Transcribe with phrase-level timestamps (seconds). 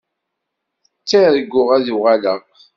[1.01, 2.41] Tterguɣ ad uɣaleɣ.